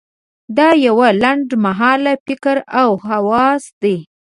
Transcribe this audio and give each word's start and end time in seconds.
دا 0.57 0.69
یو 0.85 0.97
لنډ 1.23 1.47
مهاله 1.65 2.13
فکر 2.25 2.57
او 2.81 2.89
هوس 3.07 3.63
دی. 3.81 3.95